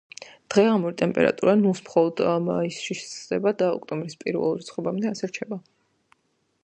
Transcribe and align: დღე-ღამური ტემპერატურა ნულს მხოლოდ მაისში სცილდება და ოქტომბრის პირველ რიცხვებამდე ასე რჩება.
დღე-ღამური 0.53 0.95
ტემპერატურა 1.01 1.53
ნულს 1.59 1.81
მხოლოდ 1.89 2.23
მაისში 2.47 2.97
სცილდება 3.03 3.53
და 3.63 3.69
ოქტომბრის 3.77 4.19
პირველ 4.25 4.59
რიცხვებამდე 4.63 5.13
ასე 5.15 5.31
რჩება. 5.35 5.61